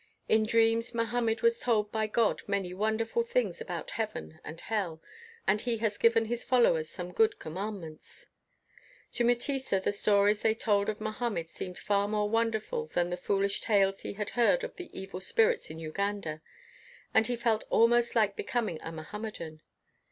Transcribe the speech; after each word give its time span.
In 0.27 0.47
dreams 0.47 0.95
Mohammed 0.95 1.43
was 1.43 1.59
told 1.59 1.91
by 1.91 2.07
God 2.07 2.41
many 2.47 2.73
wonderful 2.73 3.21
things 3.21 3.61
about 3.61 3.91
heaven 3.91 4.39
and 4.43 4.59
hell, 4.59 4.99
and 5.45 5.61
he 5.61 5.77
has 5.77 5.99
given 5.99 6.25
his 6.25 6.43
fol 6.43 6.61
lowers 6.61 6.89
some 6.89 7.11
good 7.11 7.37
commandments." 7.37 8.25
To 9.13 9.23
Mutesa 9.23 9.79
the 9.79 9.91
stories 9.91 10.41
they 10.41 10.55
told 10.55 10.89
of 10.89 11.01
Mohammed 11.01 11.51
seemed 11.51 11.77
far 11.77 12.07
more 12.07 12.27
wonderful 12.27 12.87
than 12.87 13.11
the 13.11 13.15
foolish 13.15 13.61
tales 13.61 14.01
he 14.01 14.13
had 14.13 14.31
heard 14.31 14.63
of 14.63 14.75
the 14.75 14.89
evil 14.99 15.21
spirits 15.21 15.69
in 15.69 15.77
Uganda; 15.77 16.41
and 17.13 17.27
he 17.27 17.35
felt 17.35 17.65
almost 17.69 18.15
like 18.15 18.35
becoming 18.35 18.79
a 18.81 18.91
Mohammedan. 18.91 19.61